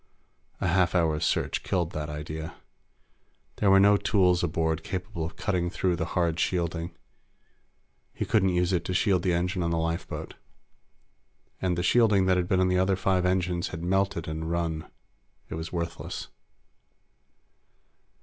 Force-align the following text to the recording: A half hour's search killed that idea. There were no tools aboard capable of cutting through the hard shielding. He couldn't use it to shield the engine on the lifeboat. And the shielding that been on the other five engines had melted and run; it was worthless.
A 0.59 0.65
half 0.67 0.95
hour's 0.95 1.23
search 1.23 1.61
killed 1.61 1.91
that 1.91 2.09
idea. 2.09 2.55
There 3.57 3.69
were 3.69 3.79
no 3.79 3.97
tools 3.97 4.41
aboard 4.43 4.81
capable 4.83 5.23
of 5.25 5.35
cutting 5.35 5.69
through 5.69 5.95
the 5.95 6.15
hard 6.17 6.39
shielding. 6.39 6.95
He 8.11 8.25
couldn't 8.25 8.49
use 8.49 8.73
it 8.73 8.83
to 8.85 8.95
shield 8.95 9.21
the 9.21 9.33
engine 9.35 9.61
on 9.61 9.69
the 9.69 9.77
lifeboat. 9.77 10.33
And 11.61 11.77
the 11.77 11.83
shielding 11.83 12.25
that 12.25 12.47
been 12.47 12.59
on 12.59 12.67
the 12.67 12.79
other 12.79 12.95
five 12.95 13.27
engines 13.27 13.67
had 13.67 13.83
melted 13.83 14.27
and 14.27 14.49
run; 14.49 14.87
it 15.49 15.53
was 15.53 15.71
worthless. 15.71 16.29